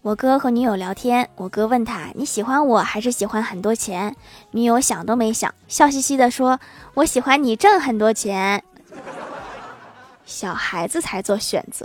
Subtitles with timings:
[0.00, 4.14] 我哥和女友聊天我哥问他你喜欢我还是喜欢很多钱？
[4.52, 6.60] 女友想都没想笑嘻嘻的说
[6.94, 8.62] 我喜欢你挣很多钱。
[10.24, 11.84] 小孩子才做选择。